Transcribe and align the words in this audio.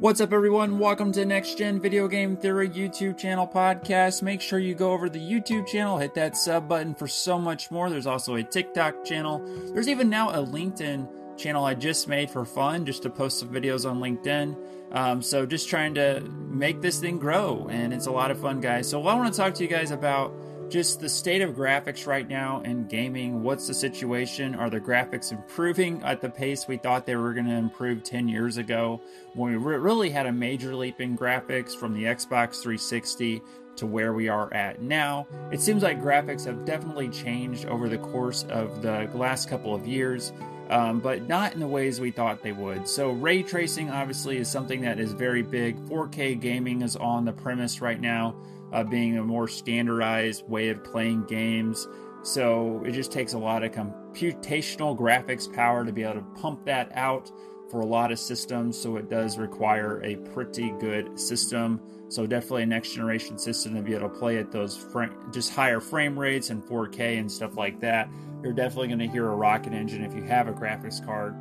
What's 0.00 0.22
up, 0.22 0.32
everyone? 0.32 0.78
Welcome 0.78 1.12
to 1.12 1.26
Next 1.26 1.58
Gen 1.58 1.78
Video 1.78 2.08
Game 2.08 2.34
Theory 2.34 2.70
YouTube 2.70 3.18
channel 3.18 3.46
podcast. 3.46 4.22
Make 4.22 4.40
sure 4.40 4.58
you 4.58 4.74
go 4.74 4.92
over 4.92 5.08
to 5.08 5.12
the 5.12 5.20
YouTube 5.20 5.66
channel, 5.66 5.98
hit 5.98 6.14
that 6.14 6.38
sub 6.38 6.66
button 6.66 6.94
for 6.94 7.06
so 7.06 7.38
much 7.38 7.70
more. 7.70 7.90
There's 7.90 8.06
also 8.06 8.36
a 8.36 8.42
TikTok 8.42 9.04
channel. 9.04 9.44
There's 9.74 9.88
even 9.88 10.08
now 10.08 10.30
a 10.30 10.38
LinkedIn 10.38 11.36
channel 11.36 11.66
I 11.66 11.74
just 11.74 12.08
made 12.08 12.30
for 12.30 12.46
fun, 12.46 12.86
just 12.86 13.02
to 13.02 13.10
post 13.10 13.40
some 13.40 13.50
videos 13.50 13.88
on 13.88 14.00
LinkedIn. 14.00 14.56
Um, 14.92 15.20
so 15.20 15.44
just 15.44 15.68
trying 15.68 15.92
to 15.96 16.20
make 16.48 16.80
this 16.80 16.98
thing 16.98 17.18
grow, 17.18 17.68
and 17.70 17.92
it's 17.92 18.06
a 18.06 18.10
lot 18.10 18.30
of 18.30 18.40
fun, 18.40 18.62
guys. 18.62 18.88
So 18.88 19.06
I 19.06 19.14
want 19.14 19.30
to 19.30 19.38
talk 19.38 19.52
to 19.56 19.62
you 19.62 19.68
guys 19.68 19.90
about 19.90 20.32
just 20.70 21.00
the 21.00 21.08
state 21.08 21.42
of 21.42 21.54
graphics 21.54 22.06
right 22.06 22.28
now 22.28 22.60
in 22.60 22.86
gaming. 22.86 23.42
What's 23.42 23.66
the 23.66 23.74
situation? 23.74 24.54
Are 24.54 24.70
the 24.70 24.80
graphics 24.80 25.32
improving 25.32 26.02
at 26.04 26.20
the 26.20 26.30
pace 26.30 26.68
we 26.68 26.76
thought 26.76 27.06
they 27.06 27.16
were 27.16 27.34
going 27.34 27.46
to 27.46 27.54
improve 27.54 28.04
10 28.04 28.28
years 28.28 28.56
ago 28.56 29.00
when 29.34 29.50
we 29.50 29.56
re- 29.56 29.76
really 29.76 30.10
had 30.10 30.26
a 30.26 30.32
major 30.32 30.74
leap 30.74 31.00
in 31.00 31.18
graphics 31.18 31.74
from 31.74 31.92
the 31.92 32.04
Xbox 32.04 32.62
360 32.62 33.42
to 33.76 33.86
where 33.86 34.12
we 34.12 34.28
are 34.28 34.52
at 34.54 34.80
now? 34.80 35.26
It 35.50 35.60
seems 35.60 35.82
like 35.82 36.00
graphics 36.00 36.44
have 36.46 36.64
definitely 36.64 37.08
changed 37.08 37.66
over 37.66 37.88
the 37.88 37.98
course 37.98 38.44
of 38.44 38.82
the 38.82 39.10
last 39.14 39.48
couple 39.48 39.74
of 39.74 39.86
years. 39.86 40.32
Um, 40.70 41.00
but 41.00 41.26
not 41.26 41.52
in 41.52 41.58
the 41.58 41.66
ways 41.66 42.00
we 42.00 42.12
thought 42.12 42.44
they 42.44 42.52
would. 42.52 42.86
So, 42.86 43.10
ray 43.10 43.42
tracing 43.42 43.90
obviously 43.90 44.36
is 44.36 44.48
something 44.48 44.82
that 44.82 45.00
is 45.00 45.10
very 45.10 45.42
big. 45.42 45.76
4K 45.88 46.40
gaming 46.40 46.82
is 46.82 46.94
on 46.94 47.24
the 47.24 47.32
premise 47.32 47.80
right 47.80 48.00
now 48.00 48.36
uh, 48.72 48.84
being 48.84 49.18
a 49.18 49.24
more 49.24 49.48
standardized 49.48 50.48
way 50.48 50.68
of 50.68 50.82
playing 50.84 51.24
games. 51.24 51.88
So 52.22 52.82
it 52.84 52.92
just 52.92 53.12
takes 53.12 53.32
a 53.32 53.38
lot 53.38 53.64
of 53.64 53.72
computational 53.72 54.98
graphics 54.98 55.52
power 55.52 55.84
to 55.84 55.92
be 55.92 56.02
able 56.02 56.14
to 56.14 56.40
pump 56.40 56.66
that 56.66 56.90
out 56.94 57.30
for 57.70 57.80
a 57.80 57.86
lot 57.86 58.12
of 58.12 58.18
systems. 58.18 58.78
So 58.78 58.96
it 58.96 59.08
does 59.08 59.38
require 59.38 60.02
a 60.02 60.16
pretty 60.16 60.70
good 60.80 61.18
system. 61.18 61.80
So 62.08 62.26
definitely 62.26 62.64
a 62.64 62.66
next 62.66 62.94
generation 62.94 63.38
system 63.38 63.74
to 63.76 63.82
be 63.82 63.94
able 63.94 64.08
to 64.08 64.14
play 64.14 64.38
at 64.38 64.50
those 64.50 64.84
just 65.32 65.54
higher 65.54 65.80
frame 65.80 66.18
rates 66.18 66.50
and 66.50 66.62
4K 66.62 67.18
and 67.18 67.30
stuff 67.30 67.56
like 67.56 67.80
that. 67.80 68.08
You're 68.42 68.52
definitely 68.52 68.88
going 68.88 68.98
to 68.98 69.08
hear 69.08 69.28
a 69.28 69.34
rocket 69.34 69.72
engine 69.72 70.02
if 70.02 70.14
you 70.14 70.22
have 70.24 70.48
a 70.48 70.52
graphics 70.52 71.04
card 71.04 71.36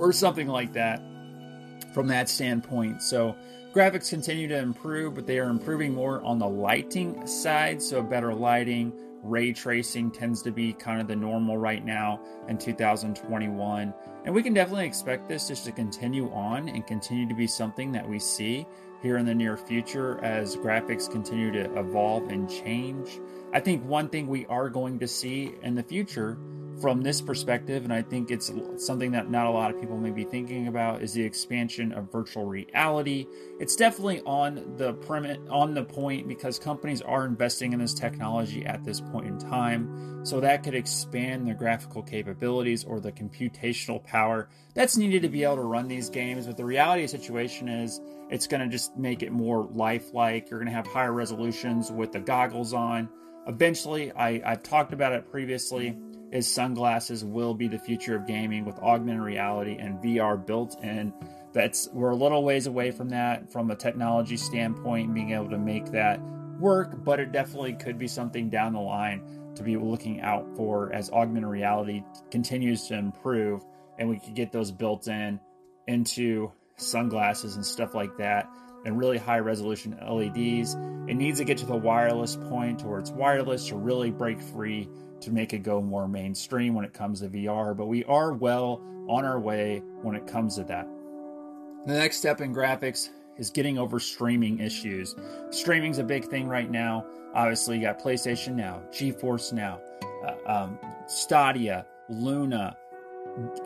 or 0.00 0.12
something 0.12 0.48
like 0.48 0.72
that 0.72 1.00
from 1.92 2.06
that 2.08 2.28
standpoint. 2.28 3.02
So 3.02 3.36
Graphics 3.72 4.10
continue 4.10 4.48
to 4.48 4.58
improve, 4.58 5.14
but 5.14 5.28
they 5.28 5.38
are 5.38 5.48
improving 5.48 5.94
more 5.94 6.20
on 6.22 6.40
the 6.40 6.48
lighting 6.48 7.24
side. 7.24 7.80
So, 7.80 8.02
better 8.02 8.34
lighting, 8.34 8.92
ray 9.22 9.52
tracing 9.52 10.10
tends 10.10 10.42
to 10.42 10.50
be 10.50 10.72
kind 10.72 11.00
of 11.00 11.06
the 11.06 11.14
normal 11.14 11.56
right 11.56 11.84
now 11.84 12.20
in 12.48 12.58
2021. 12.58 13.94
And 14.24 14.34
we 14.34 14.42
can 14.42 14.54
definitely 14.54 14.86
expect 14.86 15.28
this 15.28 15.46
just 15.46 15.64
to 15.66 15.72
continue 15.72 16.32
on 16.32 16.68
and 16.68 16.84
continue 16.84 17.28
to 17.28 17.34
be 17.34 17.46
something 17.46 17.92
that 17.92 18.08
we 18.08 18.18
see 18.18 18.66
here 19.02 19.18
in 19.18 19.24
the 19.24 19.34
near 19.36 19.56
future 19.56 20.18
as 20.24 20.56
graphics 20.56 21.08
continue 21.08 21.52
to 21.52 21.78
evolve 21.78 22.28
and 22.28 22.50
change. 22.50 23.20
I 23.52 23.60
think 23.60 23.84
one 23.84 24.08
thing 24.08 24.26
we 24.26 24.46
are 24.46 24.68
going 24.68 24.98
to 24.98 25.06
see 25.06 25.54
in 25.62 25.76
the 25.76 25.84
future 25.84 26.36
from 26.80 27.02
this 27.02 27.20
perspective, 27.20 27.84
and 27.84 27.92
I 27.92 28.02
think 28.02 28.30
it's 28.30 28.50
something 28.76 29.12
that 29.12 29.30
not 29.30 29.46
a 29.46 29.50
lot 29.50 29.70
of 29.72 29.80
people 29.80 29.98
may 29.98 30.10
be 30.10 30.24
thinking 30.24 30.68
about, 30.68 31.02
is 31.02 31.12
the 31.12 31.22
expansion 31.22 31.92
of 31.92 32.10
virtual 32.10 32.46
reality. 32.46 33.26
It's 33.58 33.76
definitely 33.76 34.20
on 34.22 34.76
the 34.76 34.94
premise, 34.94 35.38
on 35.50 35.74
the 35.74 35.84
point 35.84 36.26
because 36.26 36.58
companies 36.58 37.02
are 37.02 37.26
investing 37.26 37.72
in 37.72 37.78
this 37.78 37.94
technology 37.94 38.64
at 38.64 38.84
this 38.84 39.00
point 39.00 39.26
in 39.26 39.38
time. 39.38 40.24
So 40.24 40.40
that 40.40 40.62
could 40.62 40.74
expand 40.74 41.46
the 41.46 41.54
graphical 41.54 42.02
capabilities 42.02 42.84
or 42.84 43.00
the 43.00 43.12
computational 43.12 44.02
power 44.02 44.48
that's 44.74 44.96
needed 44.96 45.22
to 45.22 45.28
be 45.28 45.44
able 45.44 45.56
to 45.56 45.62
run 45.62 45.88
these 45.88 46.08
games. 46.08 46.46
But 46.46 46.56
the 46.56 46.64
reality 46.64 47.04
of 47.04 47.10
the 47.10 47.18
situation 47.18 47.68
is 47.68 48.00
it's 48.30 48.46
going 48.46 48.60
to 48.60 48.68
just 48.68 48.96
make 48.96 49.22
it 49.22 49.32
more 49.32 49.68
lifelike. 49.72 50.50
You're 50.50 50.60
going 50.60 50.68
to 50.68 50.74
have 50.74 50.86
higher 50.86 51.12
resolutions 51.12 51.90
with 51.90 52.12
the 52.12 52.20
goggles 52.20 52.72
on. 52.72 53.08
Eventually, 53.46 54.12
I, 54.12 54.40
I've 54.44 54.62
talked 54.62 54.92
about 54.92 55.12
it 55.12 55.30
previously 55.30 55.96
is 56.32 56.50
sunglasses 56.50 57.24
will 57.24 57.54
be 57.54 57.68
the 57.68 57.78
future 57.78 58.14
of 58.16 58.26
gaming 58.26 58.64
with 58.64 58.78
augmented 58.78 59.22
reality 59.22 59.76
and 59.78 59.98
VR 60.02 60.44
built 60.44 60.82
in. 60.82 61.12
That's 61.52 61.88
we're 61.92 62.10
a 62.10 62.16
little 62.16 62.44
ways 62.44 62.66
away 62.66 62.90
from 62.92 63.08
that 63.08 63.50
from 63.50 63.70
a 63.70 63.76
technology 63.76 64.36
standpoint, 64.36 65.12
being 65.12 65.32
able 65.32 65.50
to 65.50 65.58
make 65.58 65.86
that 65.86 66.20
work, 66.58 67.04
but 67.04 67.18
it 67.18 67.32
definitely 67.32 67.72
could 67.72 67.98
be 67.98 68.06
something 68.06 68.48
down 68.48 68.74
the 68.74 68.80
line 68.80 69.22
to 69.56 69.62
be 69.62 69.76
looking 69.76 70.20
out 70.20 70.46
for 70.56 70.92
as 70.92 71.10
augmented 71.10 71.50
reality 71.50 72.04
continues 72.30 72.86
to 72.86 72.94
improve 72.96 73.64
and 73.98 74.08
we 74.08 74.18
could 74.18 74.34
get 74.34 74.52
those 74.52 74.70
built 74.70 75.08
in 75.08 75.40
into 75.88 76.52
sunglasses 76.76 77.56
and 77.56 77.66
stuff 77.66 77.94
like 77.94 78.16
that 78.16 78.48
and 78.84 78.98
really 78.98 79.18
high 79.18 79.38
resolution 79.38 79.98
LEDs. 80.00 80.74
It 81.08 81.14
needs 81.14 81.38
to 81.38 81.44
get 81.44 81.58
to 81.58 81.66
the 81.66 81.76
wireless 81.76 82.36
point 82.36 82.82
where 82.82 82.98
it's 82.98 83.10
wireless 83.10 83.66
to 83.68 83.76
really 83.76 84.10
break 84.10 84.40
free 84.40 84.88
to 85.22 85.30
make 85.30 85.52
it 85.52 85.62
go 85.62 85.80
more 85.80 86.08
mainstream 86.08 86.74
when 86.74 86.84
it 86.84 86.92
comes 86.92 87.20
to 87.20 87.28
VR, 87.28 87.76
but 87.76 87.86
we 87.86 88.04
are 88.04 88.32
well 88.32 88.82
on 89.08 89.24
our 89.24 89.38
way 89.38 89.82
when 90.02 90.14
it 90.14 90.26
comes 90.26 90.56
to 90.56 90.64
that. 90.64 90.86
The 91.86 91.94
next 91.94 92.18
step 92.18 92.40
in 92.40 92.54
graphics 92.54 93.08
is 93.36 93.50
getting 93.50 93.78
over 93.78 93.98
streaming 93.98 94.60
issues. 94.60 95.16
Streaming's 95.50 95.98
a 95.98 96.04
big 96.04 96.26
thing 96.26 96.46
right 96.46 96.70
now. 96.70 97.06
Obviously, 97.34 97.76
you 97.76 97.82
got 97.82 98.00
PlayStation 98.00 98.54
Now, 98.54 98.82
GeForce 98.90 99.52
Now, 99.52 99.80
uh, 100.26 100.34
um, 100.46 100.78
Stadia, 101.06 101.86
Luna, 102.08 102.76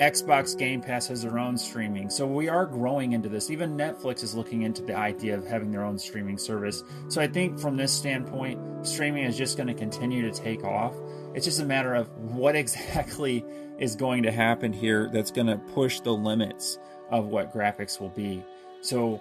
Xbox 0.00 0.56
Game 0.56 0.80
Pass 0.80 1.06
has 1.08 1.22
their 1.22 1.38
own 1.38 1.56
streaming. 1.56 2.10
So 2.10 2.26
we 2.26 2.48
are 2.48 2.66
growing 2.66 3.12
into 3.12 3.28
this. 3.28 3.50
Even 3.50 3.76
Netflix 3.76 4.22
is 4.22 4.34
looking 4.34 4.62
into 4.62 4.82
the 4.82 4.96
idea 4.96 5.36
of 5.36 5.46
having 5.46 5.70
their 5.70 5.84
own 5.84 5.98
streaming 5.98 6.38
service. 6.38 6.82
So 7.08 7.20
I 7.20 7.26
think 7.26 7.58
from 7.58 7.76
this 7.76 7.92
standpoint, 7.92 8.86
streaming 8.86 9.24
is 9.24 9.36
just 9.36 9.56
going 9.56 9.66
to 9.68 9.74
continue 9.74 10.30
to 10.30 10.32
take 10.32 10.64
off. 10.64 10.94
It's 11.34 11.44
just 11.44 11.60
a 11.60 11.64
matter 11.64 11.94
of 11.94 12.08
what 12.16 12.56
exactly 12.64 13.44
is 13.78 13.96
going 13.96 14.22
to 14.24 14.32
happen 14.32 14.72
here 14.72 15.10
that's 15.12 15.30
going 15.30 15.48
to 15.48 15.56
push 15.56 16.00
the 16.00 16.12
limits 16.12 16.78
of 17.10 17.26
what 17.26 17.52
graphics 17.52 18.00
will 18.00 18.10
be. 18.10 18.44
So 18.80 19.20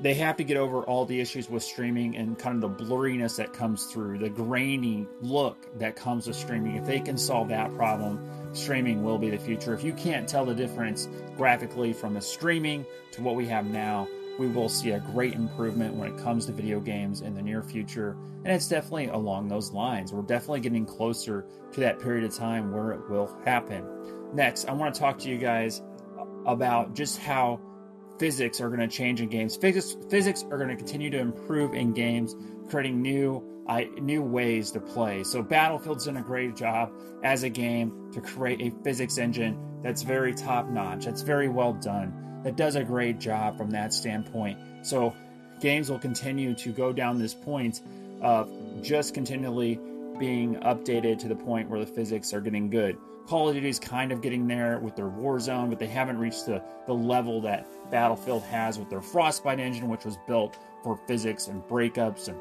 they 0.00 0.14
have 0.14 0.36
to 0.36 0.44
get 0.44 0.56
over 0.56 0.82
all 0.82 1.04
the 1.04 1.20
issues 1.20 1.50
with 1.50 1.62
streaming 1.62 2.16
and 2.16 2.38
kind 2.38 2.62
of 2.62 2.78
the 2.78 2.84
blurriness 2.84 3.36
that 3.36 3.52
comes 3.52 3.86
through, 3.86 4.18
the 4.18 4.28
grainy 4.28 5.08
look 5.20 5.66
that 5.78 5.96
comes 5.96 6.26
with 6.26 6.36
streaming. 6.36 6.76
If 6.76 6.86
they 6.86 7.00
can 7.00 7.18
solve 7.18 7.48
that 7.48 7.74
problem, 7.74 8.20
streaming 8.52 9.02
will 9.02 9.18
be 9.18 9.30
the 9.30 9.38
future. 9.38 9.74
If 9.74 9.82
you 9.82 9.92
can't 9.92 10.28
tell 10.28 10.44
the 10.44 10.54
difference 10.54 11.08
graphically 11.36 11.92
from 11.92 12.16
a 12.16 12.20
streaming 12.20 12.86
to 13.12 13.22
what 13.22 13.34
we 13.34 13.46
have 13.46 13.66
now, 13.66 14.06
we 14.38 14.46
will 14.46 14.68
see 14.68 14.92
a 14.92 15.00
great 15.00 15.34
improvement 15.34 15.94
when 15.94 16.14
it 16.14 16.22
comes 16.22 16.46
to 16.46 16.52
video 16.52 16.78
games 16.78 17.22
in 17.22 17.34
the 17.34 17.42
near 17.42 17.60
future. 17.60 18.16
And 18.44 18.54
it's 18.54 18.68
definitely 18.68 19.08
along 19.08 19.48
those 19.48 19.72
lines. 19.72 20.12
We're 20.12 20.22
definitely 20.22 20.60
getting 20.60 20.86
closer 20.86 21.44
to 21.72 21.80
that 21.80 21.98
period 21.98 22.22
of 22.22 22.32
time 22.32 22.72
where 22.72 22.92
it 22.92 23.10
will 23.10 23.36
happen. 23.44 23.84
Next, 24.32 24.68
I 24.68 24.72
want 24.74 24.94
to 24.94 25.00
talk 25.00 25.18
to 25.18 25.28
you 25.28 25.38
guys 25.38 25.82
about 26.46 26.94
just 26.94 27.18
how 27.18 27.60
physics 28.18 28.60
are 28.60 28.68
going 28.68 28.80
to 28.80 28.88
change 28.88 29.20
in 29.20 29.28
games. 29.28 29.56
Physics, 29.56 29.96
physics 30.08 30.44
are 30.50 30.58
going 30.58 30.70
to 30.70 30.76
continue 30.76 31.10
to 31.10 31.18
improve 31.18 31.74
in 31.74 31.92
games, 31.92 32.34
creating 32.68 33.02
new 33.02 33.44
new 34.00 34.22
ways 34.22 34.70
to 34.70 34.80
play. 34.80 35.22
So 35.22 35.42
Battlefield's 35.42 36.06
done 36.06 36.16
a 36.16 36.22
great 36.22 36.56
job 36.56 36.90
as 37.22 37.42
a 37.42 37.50
game 37.50 38.10
to 38.14 38.20
create 38.22 38.62
a 38.62 38.82
physics 38.82 39.18
engine 39.18 39.58
that's 39.82 40.00
very 40.00 40.34
top 40.34 40.70
notch. 40.70 41.04
That's 41.04 41.20
very 41.20 41.50
well 41.50 41.74
done 41.74 42.40
that 42.44 42.56
does 42.56 42.76
a 42.76 42.84
great 42.84 43.18
job 43.18 43.56
from 43.56 43.70
that 43.70 43.92
standpoint. 43.92 44.58
So 44.82 45.14
games 45.60 45.90
will 45.90 45.98
continue 45.98 46.54
to 46.54 46.72
go 46.72 46.92
down 46.92 47.18
this 47.18 47.34
point 47.34 47.82
of 48.22 48.50
just 48.82 49.14
continually 49.14 49.80
being 50.18 50.56
updated 50.56 51.18
to 51.20 51.28
the 51.28 51.36
point 51.36 51.68
where 51.68 51.80
the 51.80 51.86
physics 51.86 52.32
are 52.32 52.40
getting 52.40 52.70
good. 52.70 52.96
Call 53.28 53.50
of 53.50 53.54
Duty 53.54 53.68
is 53.68 53.78
kind 53.78 54.10
of 54.10 54.22
getting 54.22 54.46
there 54.46 54.78
with 54.78 54.96
their 54.96 55.10
Warzone, 55.10 55.68
but 55.68 55.78
they 55.78 55.86
haven't 55.86 56.16
reached 56.16 56.46
the, 56.46 56.64
the 56.86 56.94
level 56.94 57.42
that 57.42 57.68
Battlefield 57.90 58.42
has 58.44 58.78
with 58.78 58.88
their 58.88 59.02
Frostbite 59.02 59.60
engine, 59.60 59.86
which 59.90 60.06
was 60.06 60.16
built 60.26 60.56
for 60.82 60.96
physics 61.06 61.48
and 61.48 61.62
breakups 61.64 62.28
and 62.28 62.38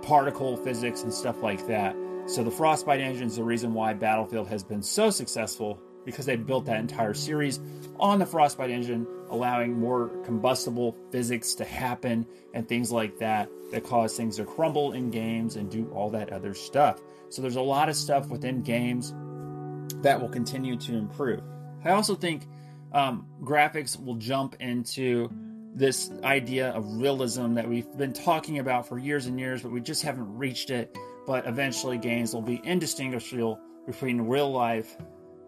particle 0.00 0.56
physics 0.56 1.02
and 1.02 1.12
stuff 1.12 1.42
like 1.42 1.66
that. 1.66 1.94
So 2.24 2.42
the 2.42 2.50
Frostbite 2.50 3.02
engine 3.02 3.26
is 3.26 3.36
the 3.36 3.44
reason 3.44 3.74
why 3.74 3.92
Battlefield 3.92 4.48
has 4.48 4.64
been 4.64 4.82
so 4.82 5.10
successful 5.10 5.78
because 6.06 6.24
they 6.24 6.36
built 6.36 6.64
that 6.64 6.80
entire 6.80 7.12
series 7.12 7.60
on 7.98 8.18
the 8.18 8.24
Frostbite 8.24 8.70
engine, 8.70 9.06
allowing 9.28 9.78
more 9.78 10.08
combustible 10.24 10.96
physics 11.10 11.54
to 11.56 11.66
happen 11.66 12.26
and 12.54 12.66
things 12.66 12.90
like 12.90 13.18
that 13.18 13.50
that 13.72 13.84
cause 13.84 14.16
things 14.16 14.36
to 14.36 14.46
crumble 14.46 14.92
in 14.92 15.10
games 15.10 15.56
and 15.56 15.70
do 15.70 15.90
all 15.94 16.08
that 16.08 16.32
other 16.32 16.54
stuff. 16.54 17.02
So 17.28 17.42
there's 17.42 17.56
a 17.56 17.60
lot 17.60 17.90
of 17.90 17.94
stuff 17.94 18.30
within 18.30 18.62
games 18.62 19.12
that 20.02 20.20
will 20.20 20.28
continue 20.28 20.76
to 20.76 20.94
improve. 20.96 21.42
I 21.84 21.90
also 21.90 22.14
think 22.14 22.46
um, 22.92 23.26
graphics 23.42 24.02
will 24.02 24.16
jump 24.16 24.56
into 24.60 25.30
this 25.74 26.10
idea 26.24 26.70
of 26.70 26.84
realism 26.96 27.54
that 27.54 27.68
we've 27.68 27.96
been 27.96 28.12
talking 28.12 28.58
about 28.58 28.86
for 28.86 28.98
years 28.98 29.26
and 29.26 29.38
years, 29.38 29.62
but 29.62 29.70
we 29.70 29.80
just 29.80 30.02
haven't 30.02 30.36
reached 30.36 30.70
it. 30.70 30.96
But 31.26 31.46
eventually, 31.46 31.96
games 31.96 32.34
will 32.34 32.42
be 32.42 32.60
indistinguishable 32.64 33.60
between 33.86 34.20
real 34.22 34.50
life 34.50 34.96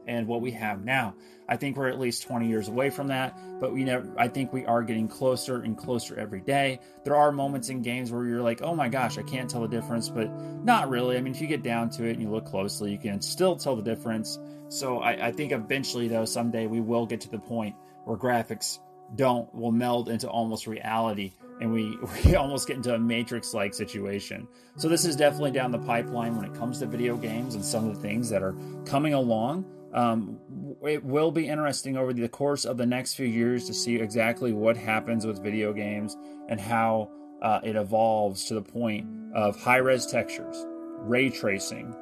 and 0.07 0.27
what 0.27 0.41
we 0.41 0.51
have 0.53 0.85
now. 0.85 1.15
I 1.49 1.57
think 1.57 1.77
we're 1.77 1.89
at 1.89 2.01
least 2.01 2.23
20 2.23 2.49
years 2.49 2.69
away 2.69 2.91
from 2.91 3.09
that, 3.09 3.37
but 3.61 3.73
we 3.73 3.85
know 3.85 4.05
I 4.17 4.29
think 4.29 4.53
we 4.53 4.65
are 4.65 4.83
getting 4.83 5.09
closer 5.09 5.63
and 5.63 5.77
closer 5.77 6.19
every 6.19 6.41
day. 6.41 6.81
There 7.05 7.17
are 7.17 7.33
moments 7.33 7.69
in 7.69 7.83
games 7.83 8.11
where 8.11 8.25
you're 8.25 8.43
like, 8.43 8.63
"Oh 8.63 8.75
my 8.75 8.89
gosh, 8.89 9.19
I 9.19 9.23
can't 9.23 9.51
tell 9.51 9.63
the 9.63 9.69
difference," 9.69 10.09
but 10.09 10.31
not 10.65 10.89
really. 10.89 11.17
I 11.17 11.21
mean, 11.21 11.35
if 11.35 11.41
you 11.41 11.49
get 11.49 11.63
down 11.63 11.91
to 11.91 12.05
it 12.05 12.13
and 12.13 12.23
you 12.23 12.31
look 12.31 12.47
closely, 12.47 12.93
you 12.93 12.99
can 12.99 13.21
still 13.21 13.57
tell 13.57 13.77
the 13.77 13.83
difference. 13.83 14.39
So 14.69 15.01
I, 15.01 15.27
I 15.27 15.33
think 15.33 15.53
eventually, 15.53 16.09
though, 16.09 16.25
someday 16.25 16.67
we 16.67 16.81
will 16.81 17.05
get 17.05 17.21
to 17.23 17.31
the 17.31 17.39
point 17.39 17.75
where 18.05 18.17
graphics 18.17 18.79
don't 19.15 19.53
will 19.55 19.73
meld 19.73 20.09
into 20.09 20.29
almost 20.29 20.67
reality 20.67 21.33
and 21.61 21.73
we, 21.73 21.97
we 22.25 22.35
almost 22.37 22.67
get 22.67 22.77
into 22.77 22.95
a 22.95 22.99
matrix 22.99 23.53
like 23.53 23.75
situation 23.75 24.49
so 24.77 24.89
this 24.89 25.05
is 25.05 25.17
definitely 25.17 25.51
down 25.51 25.71
the 25.71 25.79
pipeline 25.79 26.37
when 26.37 26.45
it 26.45 26.55
comes 26.55 26.79
to 26.79 26.87
video 26.87 27.17
games 27.17 27.55
and 27.55 27.65
some 27.65 27.87
of 27.87 27.95
the 27.95 28.01
things 28.01 28.31
that 28.31 28.43
are 28.43 28.55
coming 28.87 29.15
along 29.15 29.65
um, 29.95 30.39
it 30.83 31.05
will 31.05 31.31
be 31.31 31.49
interesting 31.49 31.97
over 31.97 32.13
the 32.13 32.29
course 32.29 32.65
of 32.65 32.77
the 32.77 32.87
next 32.87 33.15
few 33.15 33.27
years 33.27 33.67
to 33.67 33.75
see 33.75 33.97
exactly 33.97 34.53
what 34.53 34.77
happens 34.77 35.27
with 35.27 35.43
video 35.43 35.73
games 35.73 36.17
and 36.49 36.61
how 36.61 37.11
uh, 37.43 37.61
it 37.63 37.77
evolves 37.77 38.45
to 38.45 38.55
the 38.55 38.63
point 38.63 39.07
of 39.35 39.61
high 39.61 39.79
res 39.79 40.07
textures 40.07 40.65
ray 41.01 41.29
tracing. 41.29 41.95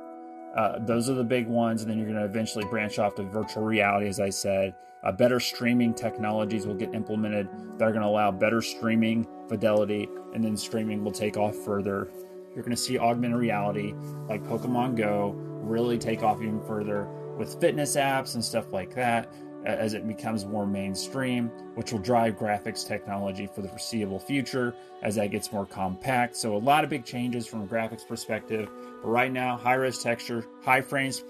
Uh, 0.57 0.79
those 0.81 1.09
are 1.09 1.15
the 1.15 1.25
big 1.25 1.47
ones 1.47 1.83
and 1.83 1.91
then 1.91 1.97
you're 1.97 2.07
going 2.07 2.19
to 2.19 2.25
eventually 2.25 2.65
branch 2.67 2.99
off 2.99 3.15
to 3.15 3.23
virtual 3.23 3.63
reality 3.63 4.09
as 4.09 4.21
i 4.21 4.29
said. 4.29 4.75
Uh, 5.03 5.11
better 5.11 5.41
streaming 5.41 5.95
technologies 5.95 6.67
will 6.67 6.75
get 6.75 6.95
implemented 6.95 7.49
that 7.79 7.89
are 7.89 7.93
going 7.93 8.03
to 8.03 8.09
allow 8.09 8.31
better 8.31 8.61
streaming 8.61 9.27
fidelity, 9.49 10.09
and 10.35 10.45
then 10.45 10.57
streaming 10.57 11.03
will 11.03 11.13
take 11.13 11.37
off 11.37 11.57
further. 11.57 12.09
You're 12.55 12.63
going 12.63 12.77
to 12.77 12.83
see 12.83 12.99
augmented 12.99 13.39
reality 13.39 13.95
like 14.29 14.43
Pokemon 14.45 14.97
Go 14.97 15.35
really 15.63 15.99
take 15.99 16.23
off 16.23 16.43
even 16.43 16.61
further 16.65 17.09
with 17.41 17.59
fitness 17.59 17.97
apps 17.97 18.35
and 18.35 18.45
stuff 18.45 18.71
like 18.71 18.95
that 18.95 19.27
as 19.65 19.95
it 19.95 20.07
becomes 20.07 20.45
more 20.45 20.67
mainstream, 20.67 21.49
which 21.75 21.91
will 21.91 21.99
drive 21.99 22.39
graphics 22.39 22.87
technology 22.87 23.47
for 23.47 23.63
the 23.63 23.69
foreseeable 23.69 24.19
future 24.19 24.75
as 25.03 25.15
that 25.15 25.31
gets 25.31 25.51
more 25.51 25.65
compact. 25.65 26.37
So, 26.37 26.55
a 26.55 26.59
lot 26.59 26.85
of 26.85 26.91
big 26.91 27.05
changes 27.05 27.47
from 27.47 27.63
a 27.63 27.67
graphics 27.67 28.07
perspective. 28.07 28.69
But 29.03 29.09
right 29.09 29.33
now, 29.33 29.57
high 29.57 29.75
res 29.75 30.03
texture, 30.03 30.45
high 30.63 30.83
frames, 30.83 31.25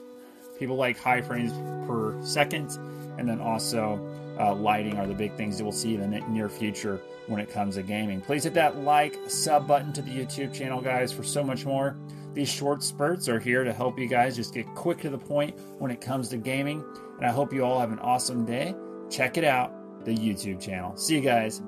people 0.58 0.74
like 0.74 0.98
high 0.98 1.22
frames 1.22 1.52
per 1.86 2.20
second 2.24 2.76
and 3.16 3.28
then 3.28 3.40
also 3.40 3.96
uh, 4.40 4.54
lighting 4.54 4.96
are 4.96 5.06
the 5.06 5.14
big 5.14 5.36
things 5.36 5.58
that 5.58 5.64
we'll 5.64 5.72
see 5.72 5.94
in 5.94 6.10
the 6.10 6.20
near 6.20 6.48
future 6.48 7.00
when 7.26 7.40
it 7.40 7.50
comes 7.50 7.74
to 7.74 7.82
gaming. 7.82 8.20
Please 8.20 8.44
hit 8.44 8.54
that 8.54 8.78
like, 8.78 9.18
sub 9.28 9.68
button 9.68 9.92
to 9.92 10.02
the 10.02 10.10
YouTube 10.10 10.54
channel, 10.54 10.80
guys, 10.80 11.12
for 11.12 11.22
so 11.22 11.44
much 11.44 11.66
more. 11.66 11.96
These 12.32 12.48
short 12.48 12.82
spurts 12.82 13.28
are 13.28 13.38
here 13.38 13.64
to 13.64 13.72
help 13.72 13.98
you 13.98 14.06
guys 14.06 14.36
just 14.36 14.54
get 14.54 14.66
quick 14.74 15.00
to 15.00 15.10
the 15.10 15.18
point 15.18 15.58
when 15.78 15.90
it 15.90 16.00
comes 16.00 16.28
to 16.30 16.36
gaming. 16.36 16.84
And 17.18 17.26
I 17.26 17.30
hope 17.30 17.52
you 17.52 17.64
all 17.64 17.80
have 17.80 17.92
an 17.92 17.98
awesome 17.98 18.46
day. 18.46 18.74
Check 19.10 19.36
it 19.36 19.44
out, 19.44 20.04
the 20.04 20.16
YouTube 20.16 20.60
channel. 20.60 20.96
See 20.96 21.16
you 21.16 21.20
guys. 21.20 21.60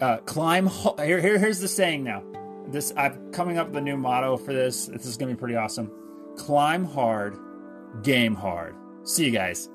Uh, 0.00 0.18
climb. 0.18 0.68
Here, 0.98 1.20
here, 1.20 1.38
here's 1.38 1.60
the 1.60 1.68
saying 1.68 2.02
now. 2.04 2.22
This 2.68 2.92
I'm 2.96 3.32
coming 3.32 3.58
up 3.58 3.68
with 3.68 3.76
a 3.76 3.80
new 3.80 3.96
motto 3.96 4.36
for 4.36 4.52
this. 4.52 4.86
This 4.86 5.06
is 5.06 5.16
gonna 5.16 5.32
be 5.32 5.38
pretty 5.38 5.56
awesome. 5.56 5.90
Climb 6.36 6.84
hard, 6.84 7.36
game 8.02 8.34
hard. 8.34 8.74
See 9.04 9.24
you 9.24 9.30
guys. 9.30 9.68